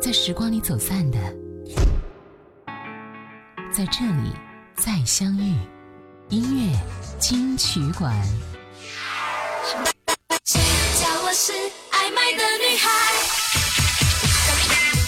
[0.00, 1.18] 在时光里走散的，
[3.70, 4.32] 在这里
[4.74, 5.54] 再相遇。
[6.30, 6.78] 音乐
[7.18, 8.16] 金曲馆。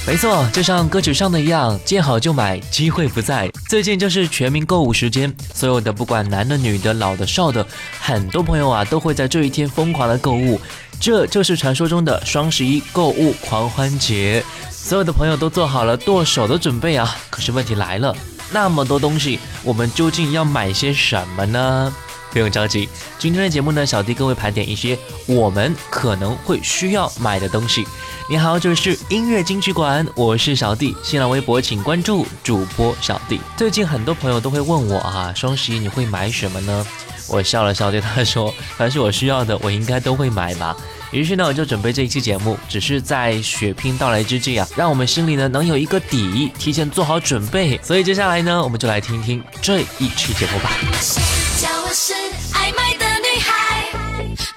[0.07, 3.51] 没错，就像歌曲上的一样，见好就买，机会不在。
[3.71, 7.67] 最近就是全民购物时间，所有的不管男的、女的、老的、少的，
[7.99, 10.61] 很多朋友啊都会在这一天疯狂的购物。
[11.01, 14.45] 这就是传说中的双十一购物狂欢节，
[14.83, 17.17] 所有的朋友都做好了剁手的准备啊。
[17.31, 18.15] 可是问题来了，
[18.51, 21.95] 那么多东西，我们究竟要买些什么呢？
[22.33, 27.87] 不用着急，今天的节目呢，小弟各位盘点一些我们可能会需要买的东西。
[28.29, 33.41] 你好，这里是音乐金曲馆，我是小弟，新浪微博请关注主播小弟。
[33.57, 36.85] 最近很多朋友都会问我啊，双十一你会买什么呢？
[37.29, 40.77] 我笑了笑对他说，凡是我需要的，我应该都会买吧。
[41.13, 47.79] 于是呢，我就准备这一期节目，只是在血拼到来之际啊，让我们心里呢能有一个底，提前做好准备。
[47.83, 50.71] 所以接下来呢，我们就来听听这一期节目吧。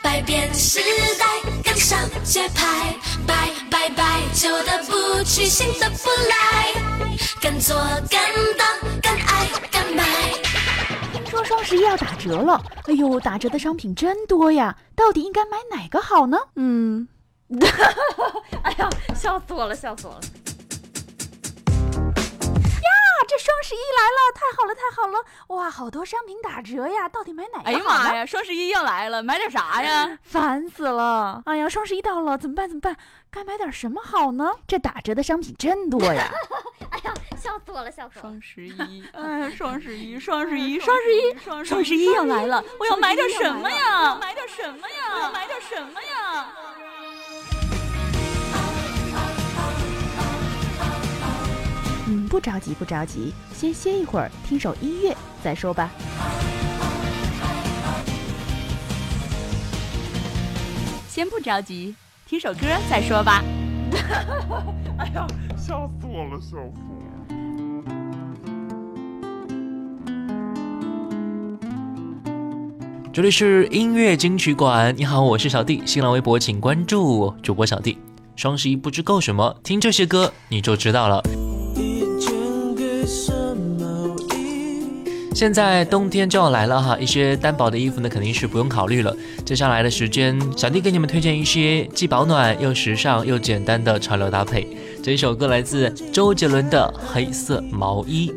[0.02, 0.80] 百变时
[1.20, 1.26] 代
[1.62, 2.96] 跟上节拍，
[3.28, 6.74] 拜拜拜，旧的不去，新的不来，
[7.42, 7.76] 敢做
[8.10, 8.22] 敢
[8.58, 9.75] 当敢爱。
[11.66, 16.38] 十一要打折了，哎呦，打折的商品真多呀，到底应该买哪个好呢？
[16.56, 17.08] 嗯，
[18.62, 20.22] 哎呀，笑死我了，笑死我了。
[23.28, 25.20] 这双十一来了，太好了，太好了！
[25.56, 27.66] 哇，好多商品打折呀，到底买哪个？
[27.66, 30.18] 哎呀妈呀，双十一要来了，买点啥呀？
[30.24, 31.42] 烦死了！
[31.46, 32.68] 哎呀，双十一到了，怎么办？
[32.70, 32.96] 怎么办？
[33.32, 34.54] 该买点什么好呢？
[34.68, 36.32] 这打折的商品真多呀！
[36.92, 38.40] 哎呀，笑死我了，笑死我了！
[38.40, 44.18] 双十一， 哎，双十一，双十一，双十一，双十一要来了，我要买点什么呀？
[44.22, 45.30] 买点什么呀？
[45.34, 46.48] 买点什么呀？
[52.36, 55.90] 不着急，不着急，先歇一会儿，听首音乐再说吧。
[61.08, 61.96] 先不着急，
[62.28, 63.42] 听首歌再说吧。
[65.00, 65.26] 哎呀，
[65.56, 67.00] 笑死我了，笑死我
[73.00, 73.14] 了！
[73.14, 77.98] 这里是音乐金曲馆，你好，我是小弟，新浪微博请关注主播小弟。
[78.36, 81.24] 双十一不知购什么，听这些歌你就知道了。
[85.36, 89.14] 现在冬天就要来了哈，一些单薄的衣服呢肯定是不用考虑了。
[89.44, 94.66] 接下来的时间，小弟给你们推荐一些既保暖又时尚又简单的潮流搭配。
[95.04, 98.32] 这一首歌来自周杰伦的《黑色毛衣》。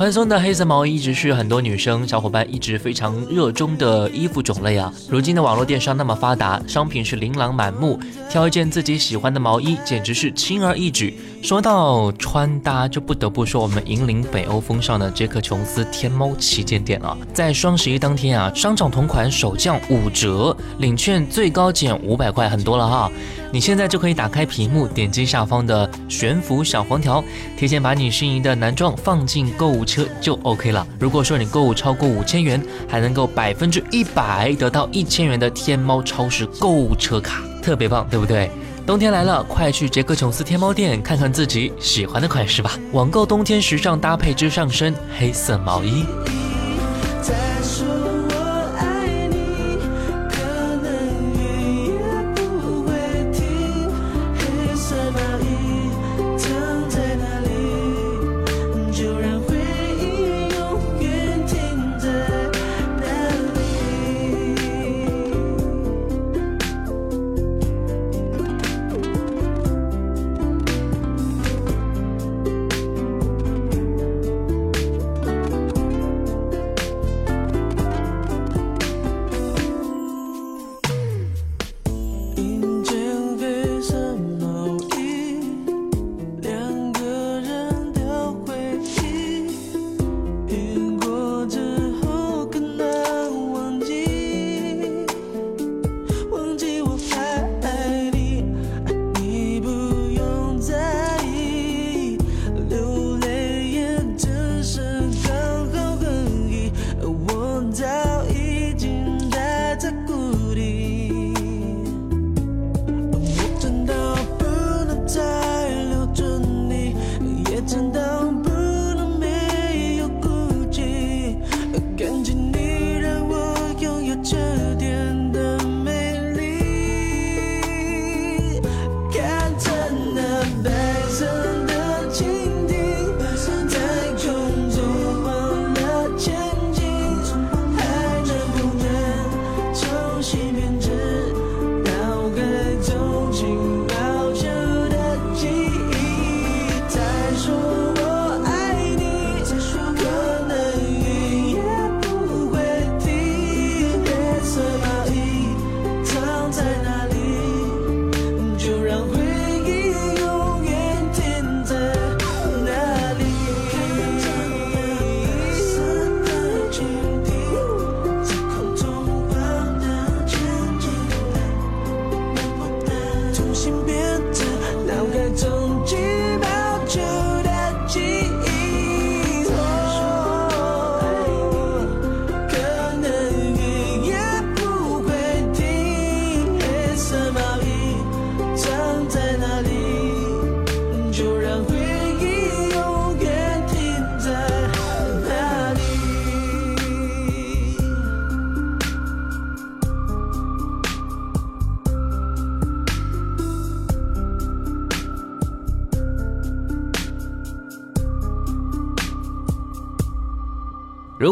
[0.00, 4.90] 宽松的黑色毛衣一直是很多女生小伙伴一直非常热衷的衣服种类啊。
[5.10, 8.00] 如今的网络电商那么发达，商品是琳琅满目，
[8.30, 11.18] 挑一件自己喜欢的毛衣简直是轻而易举。
[11.42, 17.14] 说到穿搭，就不得不说我们引领北欧风尚的杰克琼斯天猫旗舰店了。
[17.34, 23.12] 在双十一当天啊，商场同款首降五折，领券最高减五百块，很多了哈。
[23.52, 27.22] 你现在就可以打开屏幕，点击下方的悬浮小黄条，
[27.58, 30.86] 提前把你心仪的男装放进购物车就 OK 了。
[30.98, 38.50] 如果说你购物超过五千元，还能够百分之一百得到一千元的天猫超市购物车卡，特别棒，对不对？
[38.86, 42.72] 冬天来了，快去杰克琼斯天猫店看看自己喜欢的款式吧！
[42.92, 46.04] 网购冬天时尚搭配之上身，黑色毛衣。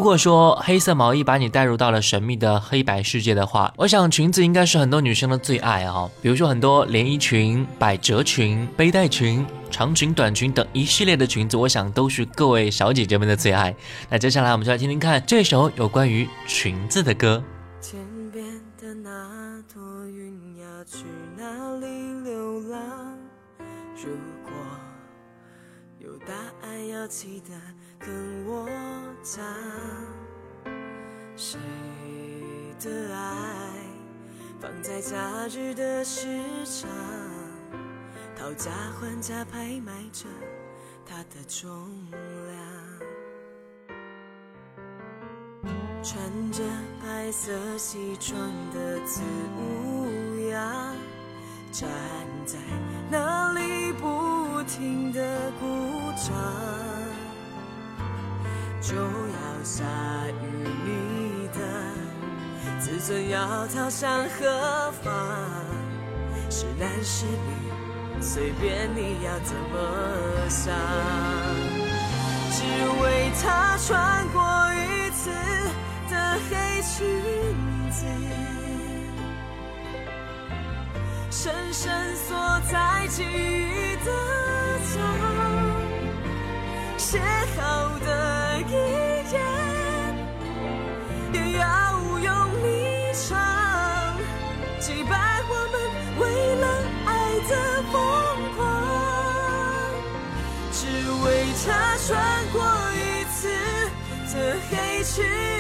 [0.09, 6.11] 如果说黑色毛衣把你带入到了神秘的黑白世界的话，我想裙子应该是很多女生的最爱啊。
[6.23, 13.77] 比如说很多连衣裙、百褶裙、背带裙、长裙、短裙等一系列的裙子，我想都是各位小姐姐们的最爱。
[14.09, 17.45] 那接下来我们就来听听看这首有关于裙子的歌。
[17.83, 18.01] 天
[18.33, 18.43] 边
[18.81, 21.05] 的那朵云要去
[21.37, 21.45] 哪
[21.81, 21.87] 里
[22.25, 22.81] 流浪？
[24.03, 24.09] 如
[24.43, 24.53] 果
[25.99, 27.51] 有答案，要记得
[27.99, 28.69] 跟我
[29.23, 29.45] 讲。
[31.37, 31.59] 谁
[32.81, 33.73] 的爱
[34.61, 35.19] 放在假
[35.49, 36.27] 日的市
[36.65, 36.89] 场，
[38.37, 40.27] 讨价还价拍卖着
[41.05, 42.57] 它的重量。
[46.01, 46.63] 穿着
[47.03, 48.39] 白色西装
[48.73, 49.21] 的紫
[49.59, 50.95] 乌鸦，
[51.73, 51.89] 站
[52.47, 52.57] 在
[53.11, 54.07] 那里不
[54.69, 56.31] 停的鼓掌，
[58.81, 59.83] 就要下
[60.43, 60.47] 雨，
[60.85, 61.59] 你的
[62.79, 65.11] 自尊要逃向何方？
[66.51, 70.75] 是男是女，随便你要怎么想，
[72.53, 72.63] 只
[73.03, 74.43] 为他穿过
[74.75, 75.31] 一次。
[76.11, 77.05] 的黑裙
[77.91, 78.07] 子，
[81.31, 82.35] 深深锁
[82.73, 84.11] 在记忆的
[84.95, 84.97] 墙，
[86.97, 87.21] 写
[87.57, 87.61] 好
[87.99, 88.09] 的
[88.69, 88.73] 一
[89.33, 89.37] 页，
[91.33, 91.65] 也要
[92.19, 92.29] 用
[92.63, 92.67] 离
[93.13, 93.37] 场，
[94.81, 95.13] 祭拜
[95.49, 95.75] 我们
[96.19, 96.23] 为
[96.57, 96.65] 了
[97.07, 97.09] 爱
[97.49, 97.53] 的
[97.93, 97.95] 疯
[98.57, 98.59] 狂，
[100.73, 100.79] 只
[101.25, 101.27] 为
[101.67, 101.67] 他
[102.07, 102.09] 穿
[102.53, 102.57] 过
[102.95, 102.99] 一
[103.31, 103.39] 次
[104.35, 104.37] 的
[104.71, 104.73] 黑
[105.05, 105.58] 裙。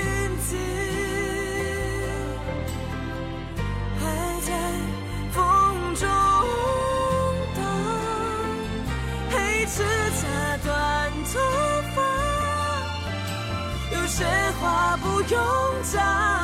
[14.60, 15.38] 话不用
[15.82, 16.37] 讲，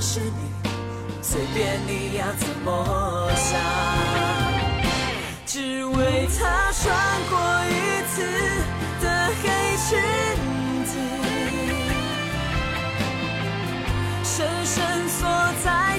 [0.00, 0.70] 是你，
[1.20, 3.60] 随便你要怎么想，
[5.44, 6.96] 只为他穿
[7.28, 8.24] 过一次。
[9.02, 9.06] 的
[9.42, 9.48] 黑
[9.88, 9.98] 裙
[10.84, 10.92] 子，
[14.22, 15.26] 深深锁
[15.64, 15.89] 在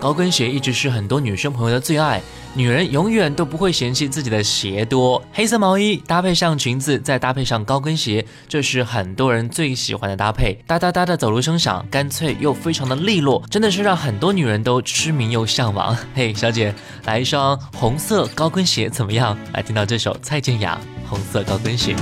[0.00, 2.22] 高跟鞋一直是很多女生朋友的最爱，
[2.54, 5.22] 女人永远都不会嫌弃自己的鞋多。
[5.30, 10.54] 黑色毛衣搭配上裙子，再搭配上高跟鞋，这是很多人最喜欢的搭配。
[10.66, 15.94] 哒哒哒的走路声响，干脆又非常的利落，真的是让很多女人都痴迷又向往。
[16.14, 19.36] 嘿，小姐，来一双红色高跟鞋怎么样？
[19.52, 20.80] 来听到这首蔡健雅
[21.10, 21.94] 《红色高跟鞋》。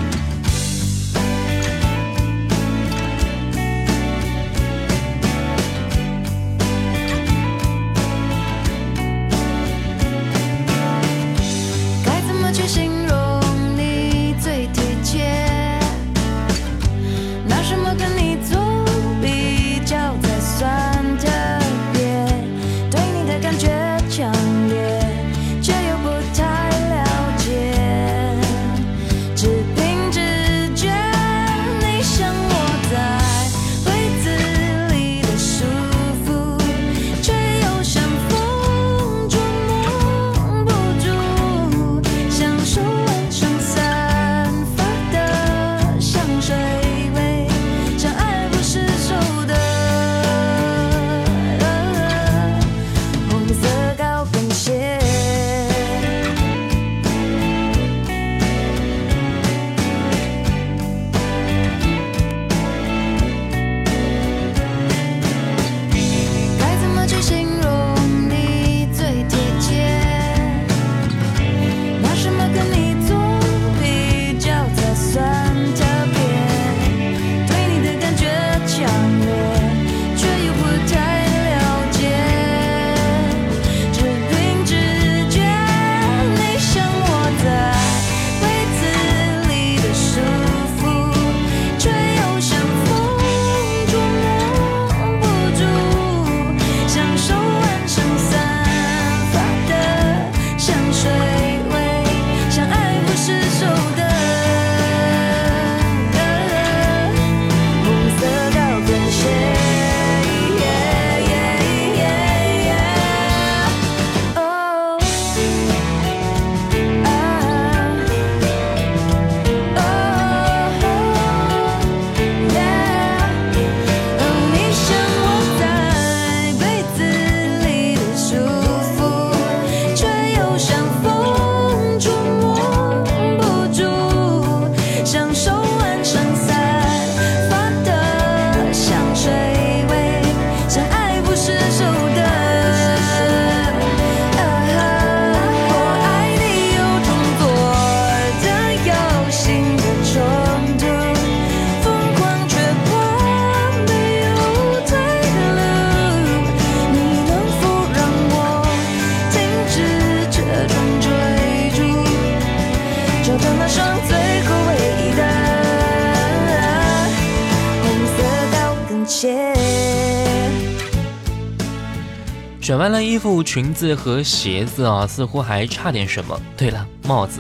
[172.88, 176.40] 完了衣服、裙子和鞋子啊，似乎还差点什么。
[176.56, 177.38] 对了，帽子。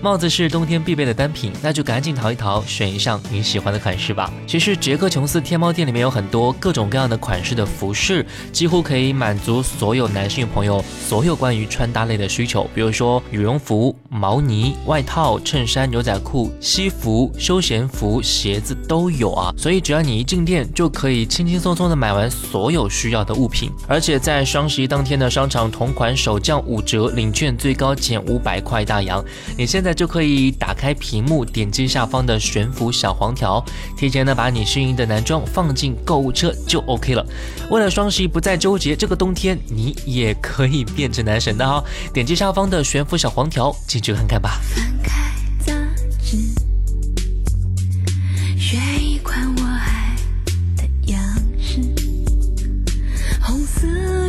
[0.00, 4.32] 帽子是冬天必备的单品，那就赶紧淘一淘，选一上你喜欢的款式吧。
[4.46, 12.70] 其实杰克琼斯天猫店里面有很多各种各样的款式的服饰，几乎可以满足所有男性朋友所有关于穿搭类的需求。
[12.72, 19.52] 比如说羽绒服、毛呢、外套、衬衫、牛仔裤、西服、休闲服、鞋子都有啊。
[19.56, 23.68] 所以只要你一进店，就可以轻轻松松的买完所有需要的物品。
[23.88, 29.24] 而且在双十一当天的商场同款首降五折，领券最高减五百块大洋。
[29.56, 29.87] 你现在。
[29.88, 33.64] 那就可以打开屏幕，点击下方的悬浮小黄条，
[33.96, 37.26] 提前呢把你心仪的男装放进购物车就 OK 了。
[37.70, 41.82] 为了双十一不再纠结，这个冬天你也可以变成男神的哈！
[42.12, 44.60] 点击下方的悬浮小黄条进去看看吧。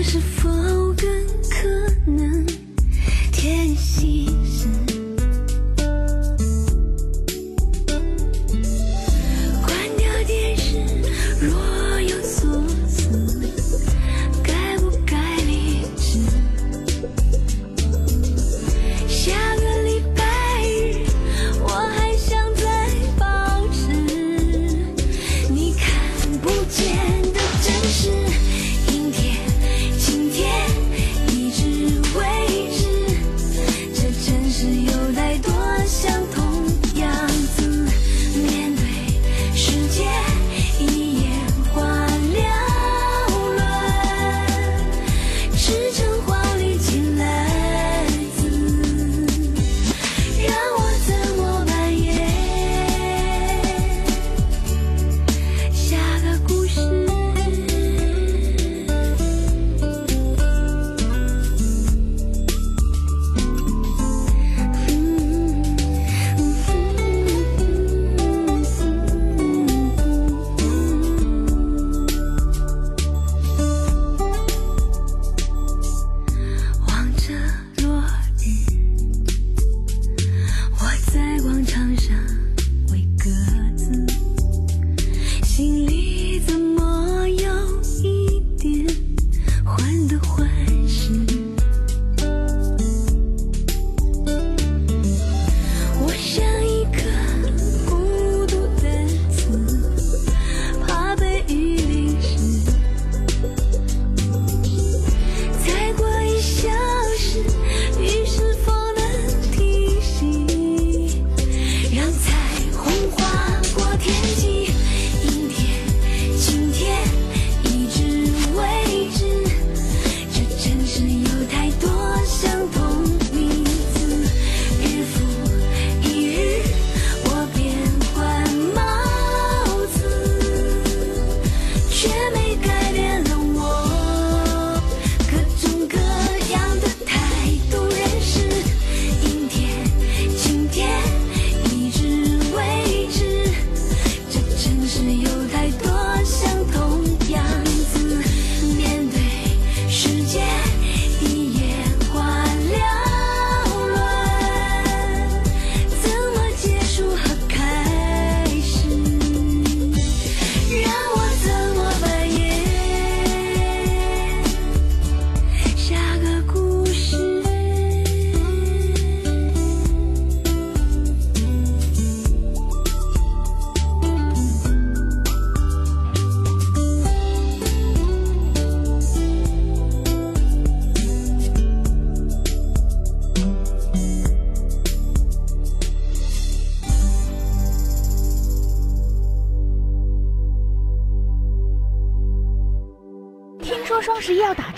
[0.02, 0.50] 是否
[0.94, 1.08] 更
[1.52, 1.68] 可
[2.12, 2.46] 能
[3.32, 4.26] 填西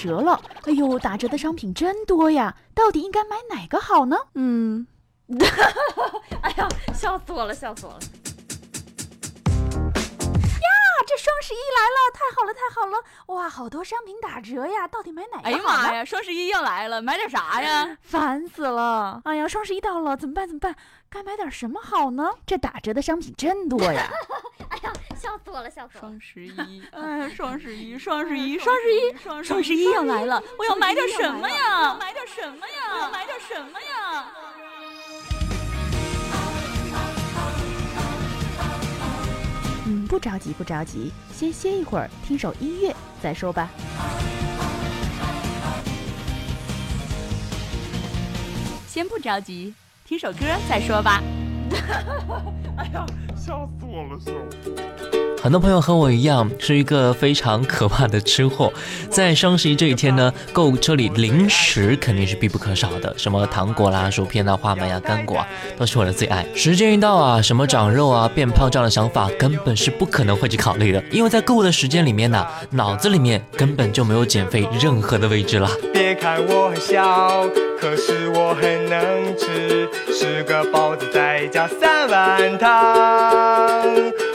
[0.02, 4.18] 折了，哎呦，打折的商品真多呀，到底应该买哪个好呢？
[4.34, 4.88] 嗯，
[6.42, 8.00] 哎呀，笑死我了，笑死我了！
[8.00, 8.08] 呀，
[11.06, 12.98] 这双十一来了，太好了，太好了！
[13.28, 15.50] 哇，好多商品打折呀，到底买哪个好？
[15.50, 17.96] 哎呀妈呀，双十一要来了，买点啥呀？
[18.02, 19.22] 烦死了！
[19.26, 20.48] 哎呀，双十一到了，怎么办？
[20.48, 20.76] 怎么办？
[21.12, 22.32] 该买点什么好呢？
[22.47, 24.10] 这打折的商品真多呀！
[24.69, 25.69] 哎呀，笑死我了！
[25.69, 26.17] 笑死我了！
[26.17, 30.41] 双十一， 哎呀，双十一，双十一，双十一，双十一要来了！
[30.58, 31.97] 我要买点什么呀？
[32.00, 32.93] 买点什么呀？
[32.93, 34.26] 我要买点什么呀？
[39.88, 43.69] 嗯，不着急，不着急，先歇一会儿，听首音乐再说吧。
[48.88, 49.74] 先不着急。
[50.12, 51.24] 听首歌再说吧。
[52.76, 55.41] 哎呀，笑死我了，笑死我了！
[55.41, 58.74] 很多朋友和我一样是一个非常可怕的吃货，
[59.10, 65.47] 在双十一这一天呢，购物车里零食肯定是必不可少的，什么糖果啦、薯片啦、话梅啊、干果啊，
[65.78, 66.45] 都是我的最爱。
[66.54, 75.69] 时间一到啊，什么长肉啊、变胖这样的想法根本是不可能会去考虑的，因为在购物的时间里面呢，脑子里面根本就没有减肥任何的位置了。
[75.93, 77.45] 别看我很小，
[77.82, 83.84] 可是我很能吃，十个包子再加三碗汤，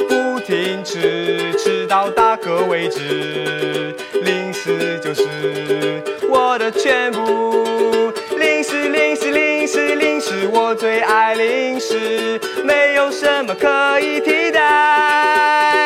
[0.09, 3.94] 不停吃，吃到打嗝为止。
[4.24, 15.86] 零食就是我的全部，零食零食零食零食，我最爱零食，没有什么可以替代。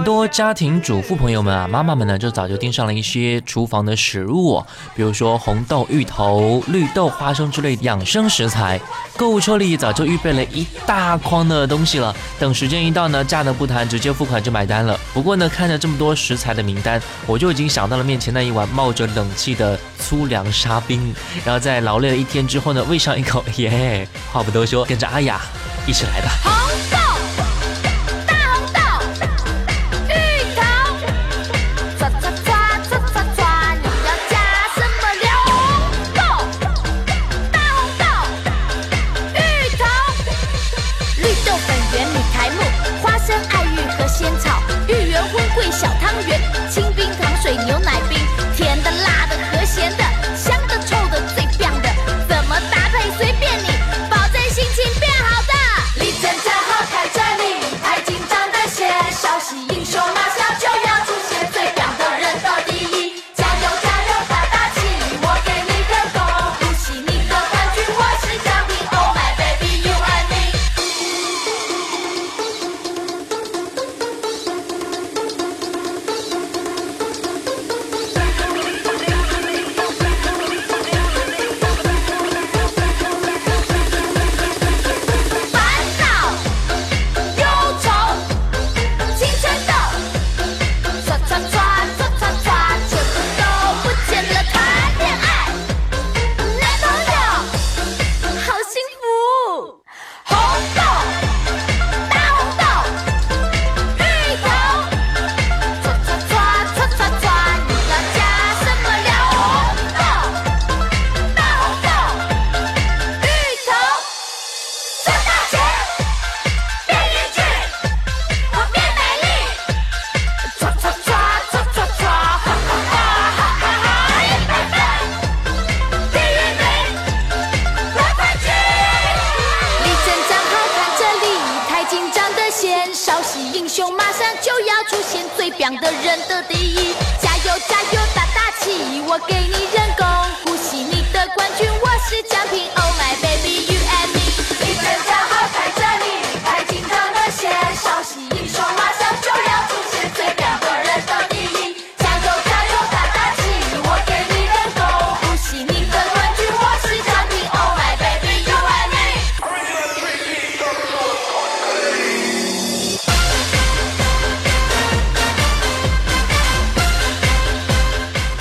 [0.00, 4.64] 很多家庭主妇朋友们啊，妈妈们呢就早就盯上了一些厨房的食物、
[4.96, 8.80] 比如说红豆、芋头、绿豆、花生之类养生食材。
[9.18, 14.98] 购物车里早就预备了一大筐的东西了，等时间一到呢，价格不谈，直接付款就买单了。
[15.12, 24.08] 不过呢，看着这么多食材的名单，我就已经想到了面前那一碗冒着冷气的粗粮沙冰，然后在劳累了一天之后呢，喂上一口，耶！
[24.32, 25.38] 话不多说，跟着阿雅
[25.86, 26.99] 一起来吧。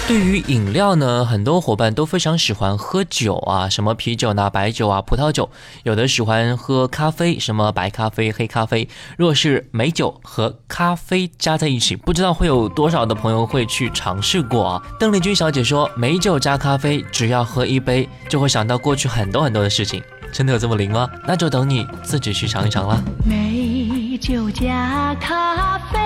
[0.09, 5.47] 对于饮料呢，很多伙伴都非常喜欢喝酒啊，什么啤酒呢、白酒啊、葡萄酒，
[5.83, 8.89] 有的喜欢喝咖啡，什么白咖啡、黑咖啡。
[9.19, 14.81] 若是美酒和咖啡加在一起，不知道会有多少的朋友会去尝试过啊。
[14.99, 20.01] 邓丽君小姐说，美酒加咖啡，只要喝一杯，就会想到过去很多很多的事情。
[20.33, 21.07] 真的有这么灵吗？
[21.27, 22.99] 那就等你自己去尝一尝啦。
[23.23, 25.99] 美酒加咖啡，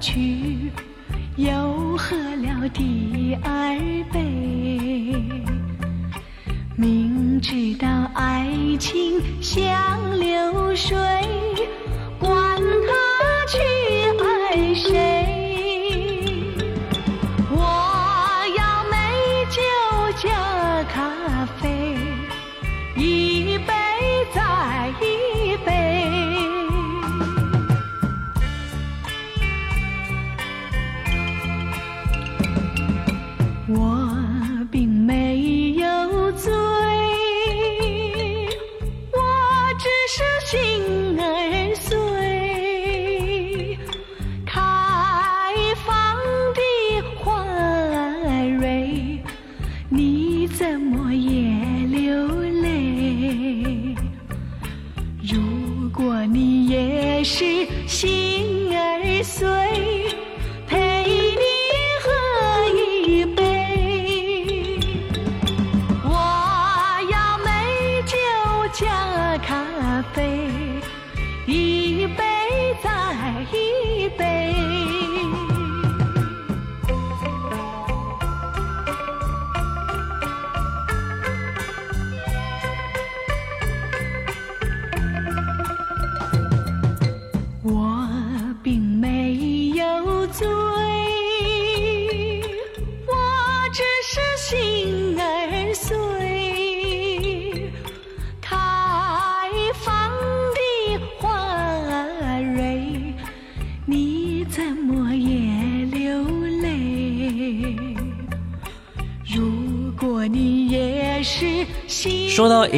[0.00, 0.72] 去，
[1.36, 3.76] 又喝了第二
[4.10, 5.22] 杯。
[6.76, 10.96] 明知道爱情像流水，
[12.18, 13.58] 管他去
[40.52, 40.99] 有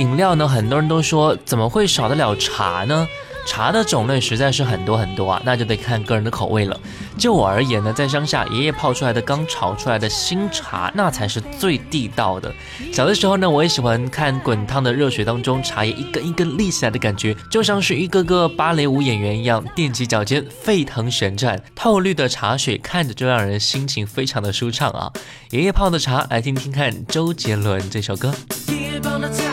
[0.03, 3.07] 饮料呢很多人都说怎么会少得了茶呢？
[3.45, 6.79] 茶的种类实在是很多很多啊那就得看个人的口味了。
[7.19, 12.53] 就我而言呢在乡下爷爷泡出来的刚炒出来的新茶那才是最地道的。
[12.93, 25.13] 小的时候呢我也喜欢看滚烫的热水当中茶叶一根一根立起来的感觉就像是一个个芭蕾舞演员一样踮起脚尖沸腾旋转透绿的茶水看着就让人心情非常的舒畅啊。
[25.51, 28.33] 爷爷泡的茶来听听看周杰伦这首歌。
[28.69, 29.52] 爷爷泡的茶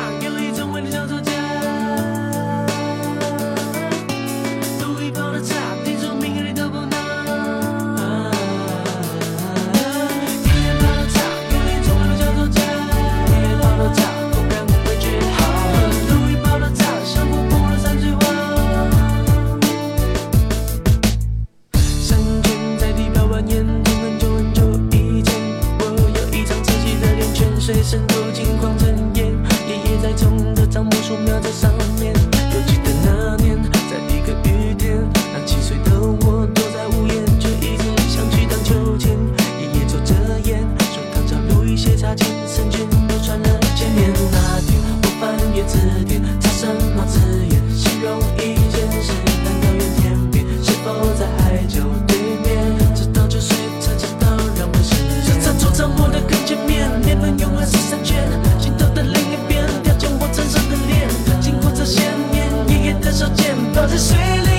[63.19, 64.58] 手肩抱在水里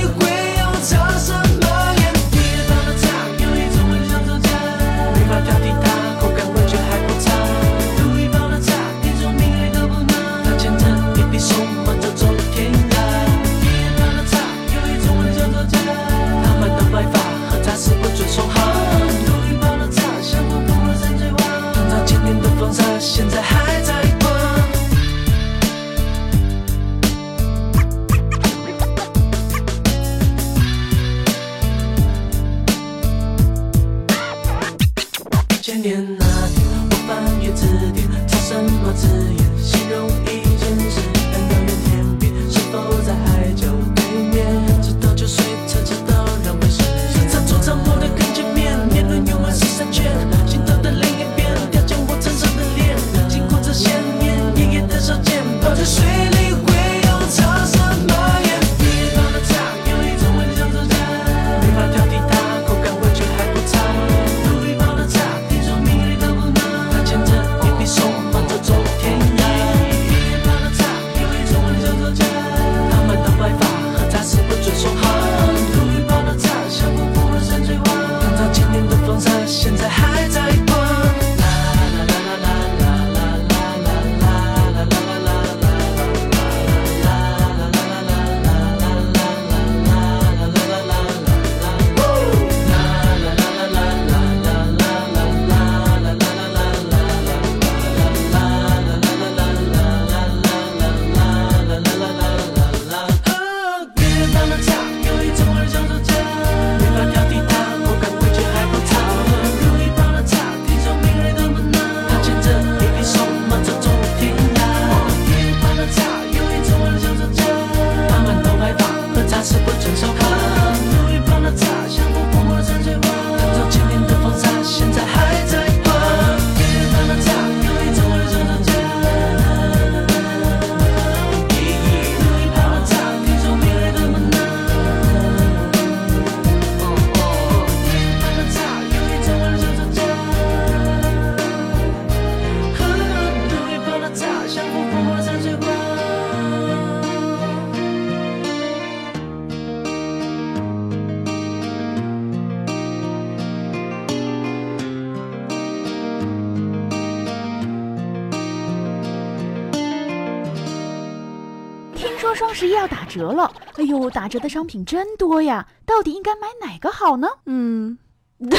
[162.20, 167.26] 说，双十一要打折了，哎呦，打折的商品真多呀，到底应该买哪个好呢？
[167.46, 167.96] 嗯，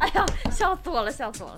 [0.00, 1.56] 哎呀，笑死我了，笑死我了！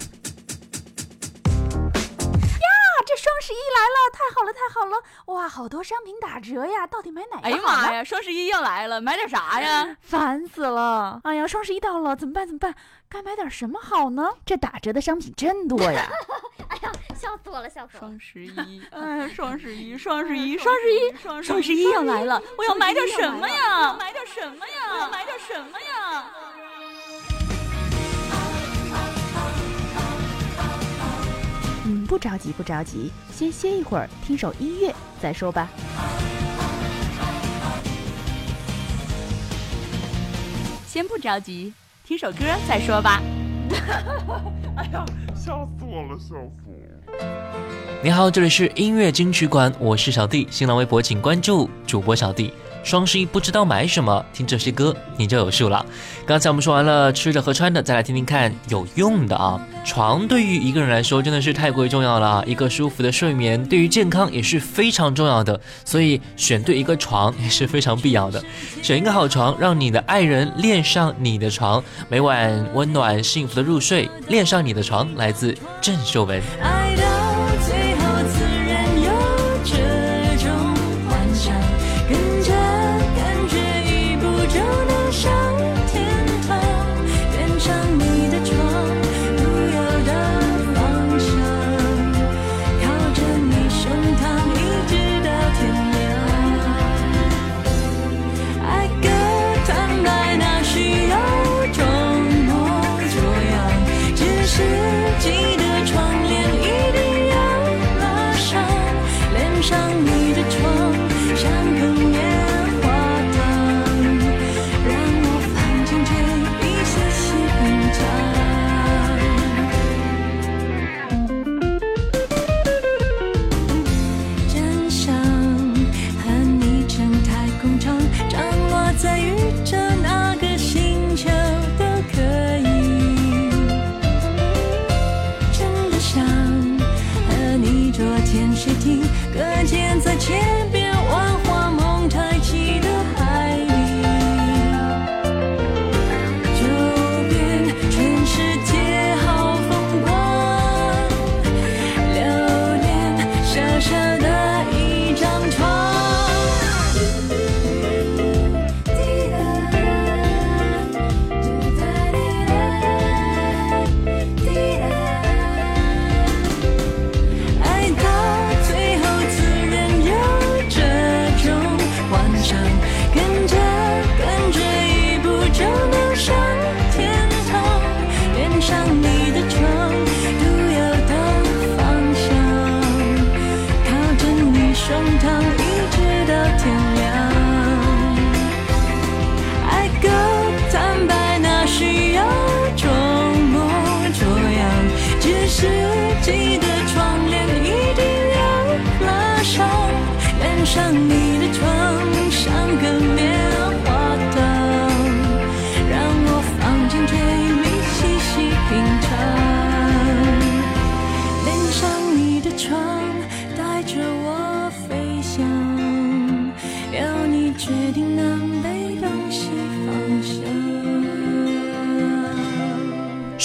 [3.09, 5.03] 这双十一来了，太好了，太好了！
[5.33, 7.83] 哇，好多商品打折呀，到底买哪哎呀个好呢？
[7.85, 9.97] 妈呀，双十一要来了，买点啥呀？
[10.03, 11.19] 烦死了！
[11.25, 12.47] 哎呀，双十一到了，怎么办？
[12.47, 12.75] 怎么办？
[13.09, 14.31] 该买点什么好呢？
[14.45, 16.07] 这打折的商品真多呀！
[16.69, 18.09] 哎呀，笑死我了，笑死我了！
[18.11, 23.97] 双十一， 哎，双十一，双十一，双十一，双十一要来了，我要买点什么呀？
[23.99, 25.09] 买点什么呀？
[25.11, 26.27] 买点什么呀？
[32.09, 35.69] 不着急，不着急，先歇一会儿，听首音乐再说吧。
[40.87, 41.75] 先不着急，
[42.07, 43.21] 听首歌再说吧。
[44.75, 45.05] 哎呀，
[45.37, 46.73] 笑死我了，笑死我
[47.13, 47.23] 了！
[48.03, 50.49] 你好，这里是音乐金曲馆，我是小弟。
[50.51, 52.55] 新浪微博请关注主播小弟。
[52.89, 55.85] 双十一不知道买什么，听这些歌你就有数了。
[56.25, 59.61] 刚才我们说完了吃的和穿的，再来听听看有用的啊。
[59.85, 68.43] 床对于一个人来说真的是太过于重要了啊，一个舒服的睡眠对于健康也是非常重要的，所以选对一个床也是非常必要的。
[68.83, 74.09] 选一个好床，让你的爱人恋上你的床，每晚温暖幸福的入睡。
[74.29, 76.41] 恋上你的床，来自郑秀文。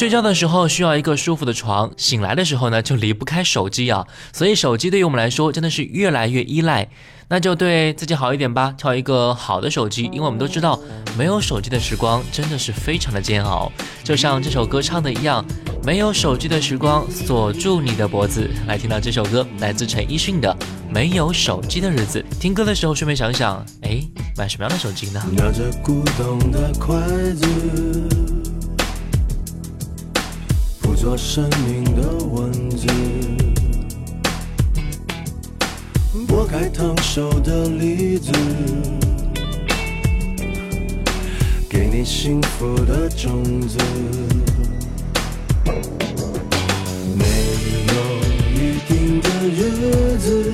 [0.03, 6.85] 睡觉的时候需要一个舒服的床，醒来的时候呢就离不开手机啊，所以手机对于我们来说真的是越来越依赖。
[7.29, 10.77] 那就对自己好一点吧，挑一个好的手机，因为我们都知道，
[11.17, 13.71] 没有手机的时光真的是非常的煎熬。
[14.03, 15.41] 就像这首歌唱的一样，
[15.85, 18.49] 没有手机的时光，锁住你的脖子。
[18.67, 20.53] 来听到这首歌，来自陈奕迅的
[20.93, 22.21] 《没有手机的日子》。
[22.41, 24.01] 听歌的时候顺便想想，哎，
[24.37, 25.23] 买什么样的手机呢？
[25.31, 26.93] 拿着古董的筷
[27.35, 27.47] 子，
[31.03, 32.01] 做生命的
[32.31, 32.87] 文字，
[36.25, 38.31] 拨开烫手的梨子，
[41.69, 43.77] 给你幸福的种子。
[47.17, 47.25] 没
[47.89, 47.93] 有
[48.53, 50.53] 预定的日子，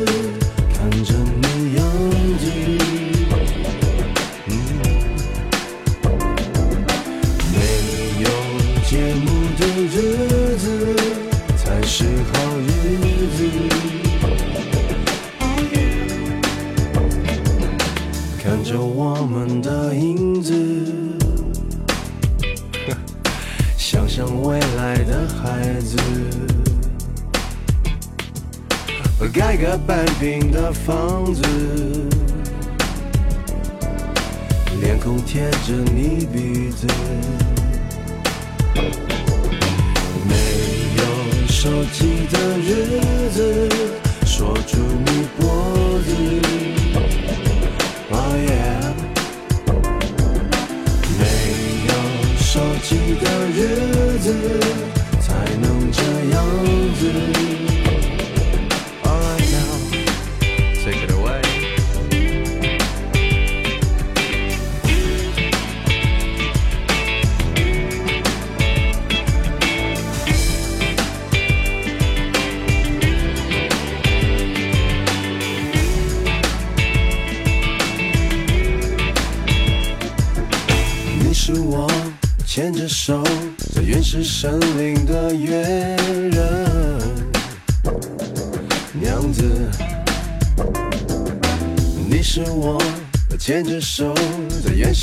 [29.39, 31.41] 盖个半平的房子，
[34.81, 36.85] 脸孔贴着你鼻子，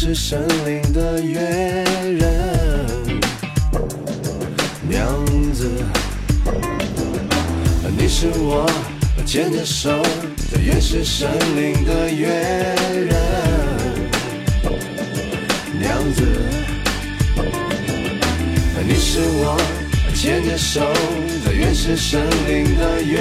[0.07, 2.87] 在原始森林的约人，
[4.89, 5.69] 娘子。
[7.99, 8.71] 你是我
[9.27, 9.91] 牵着手
[10.53, 13.17] 在原始森林的约人。
[15.81, 16.23] 娘子，
[18.87, 19.59] 你是我
[20.15, 20.83] 牵着手
[21.45, 23.19] 在原始森林的约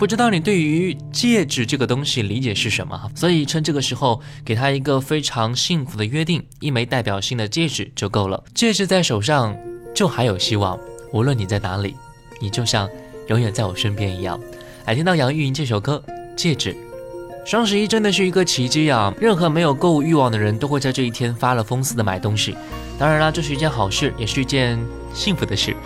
[0.00, 2.98] 不知道你对于戒指这个东西理解是什么？
[3.14, 8.42] 所以趁这个时候给他一个非常幸福的约定，一枚代表性的戒指就够了。
[8.54, 9.54] 戒指在手上
[9.94, 10.78] 就还有希望，
[11.12, 11.94] 无论你在哪里，
[12.40, 12.88] 你就像
[13.28, 14.40] 永远在我身边一样。
[14.86, 16.02] 来听到杨钰莹这首歌
[16.34, 16.72] 《戒指》。
[17.44, 19.12] 双十一真的是一个奇迹啊！
[19.20, 22.56] 任何没有购物欲望的人都会在这一天发了疯似的买东西。
[22.98, 24.78] 当然啦，这是一件好事，也是一件
[25.12, 25.76] 幸福的事。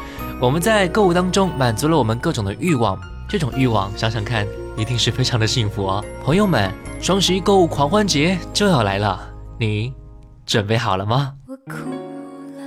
[0.41, 2.97] 我们在购物当中满足了我们各种的欲望，
[3.29, 4.47] 这种欲望想想看，
[4.77, 6.05] 一定是非常的幸福哦。
[6.23, 9.93] 朋友们，双十一购物狂欢节就要来了，你
[10.47, 11.35] 准备好了吗？
[11.49, 11.91] 我哭
[12.57, 12.63] 了，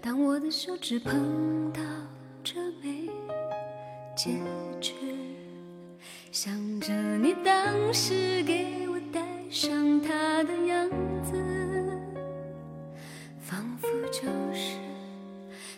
[0.00, 1.80] 当我的手指碰到
[2.44, 3.08] 这枚
[4.14, 4.30] 戒
[4.80, 4.92] 指，
[6.30, 10.88] 想着你当时给我戴上它的样
[11.24, 11.32] 子，
[13.40, 14.22] 仿佛就
[14.54, 14.76] 是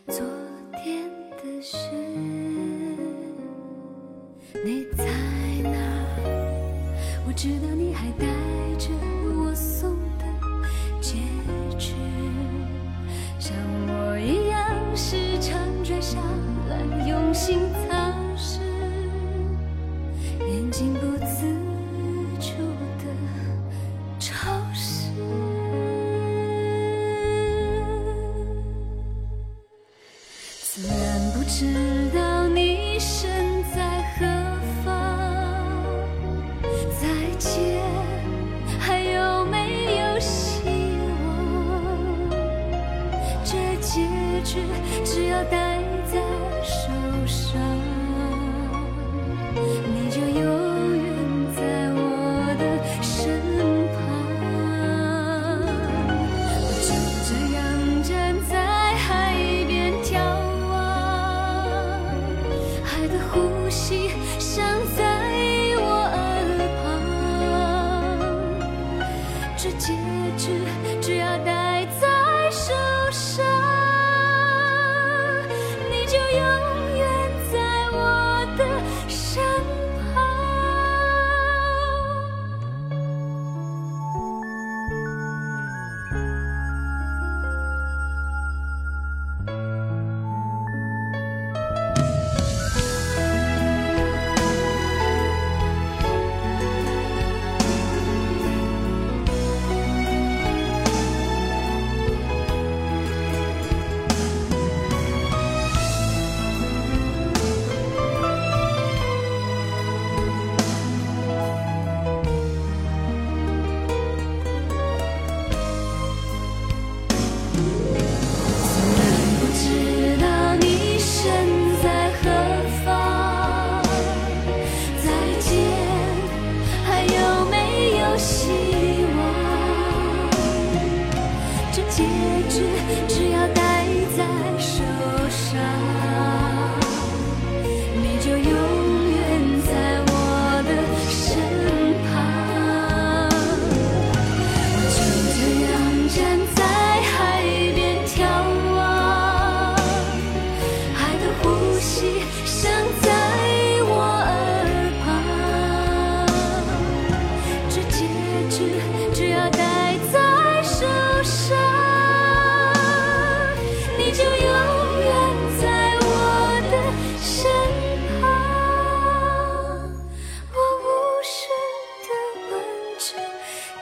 [0.09, 0.27] 昨
[0.85, 1.09] 天
[1.43, 1.79] 的事。
[4.63, 5.05] 你在
[5.63, 5.79] 哪？
[7.27, 8.27] 我知道你还带
[8.79, 8.91] 着
[9.35, 9.97] 我送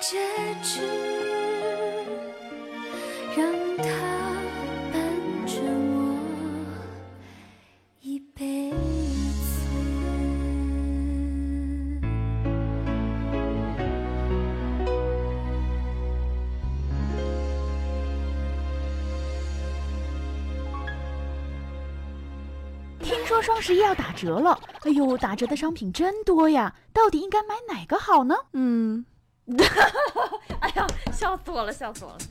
[0.01, 0.17] 戒
[0.63, 0.81] 指，
[3.37, 3.85] 让它
[4.93, 5.03] 伴
[5.47, 6.19] 着我
[8.01, 8.77] 一辈子。
[23.01, 28.37] 听说双十一要打折了，哎呦，打折的商品真多呀，到底应该买哪个好呢？
[28.53, 29.05] 嗯，
[30.61, 32.19] 哎呀，笑死我了，笑死我了！
[32.19, 32.27] 呀，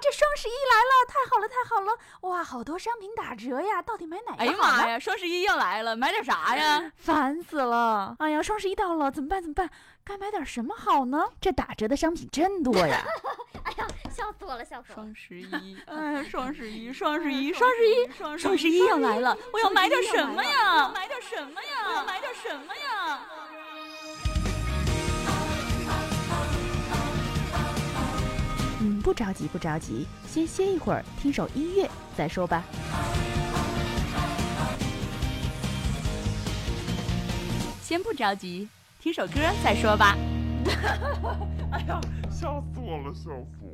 [0.00, 1.92] 这双十一来了，太好了，太好了！
[2.22, 4.76] 哇，好多商品打折呀，到底买哪哎个好呢？
[4.78, 6.90] 呀妈呀，双十一要来了，买点啥呀？
[6.96, 8.16] 烦死了！
[8.18, 9.42] 哎呀，双十一到了，怎么办？
[9.42, 9.68] 怎么办？
[10.04, 11.22] 该买点什么好呢？
[11.40, 13.04] 这打折的商品真多呀！
[13.64, 15.02] 哎呀，笑死我了，笑死我了！
[15.02, 18.08] 双十一，哎呀，双十一，双十一，双十一，
[18.38, 20.90] 双十一要来了，我要买点什么呀？
[20.94, 22.02] 买点什么呀？
[22.06, 23.20] 买点什么呀？
[29.04, 31.86] 不着急，不着急，先歇一会儿，听首音乐
[32.16, 32.64] 再说吧。
[37.82, 38.66] 先不着急，
[38.98, 40.16] 听首歌再说吧。
[41.70, 42.00] 哎呀，
[42.30, 43.73] 笑死我了，笑死我